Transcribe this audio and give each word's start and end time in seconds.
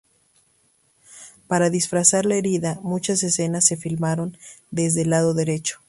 Para 1.45 1.69
disfrazar 1.69 2.25
la 2.25 2.33
herida, 2.33 2.79
muchas 2.81 3.21
escenas 3.21 3.65
se 3.65 3.77
filmaron 3.77 4.35
desde 4.71 5.03
el 5.03 5.11
lado 5.11 5.35
derecho. 5.35 5.77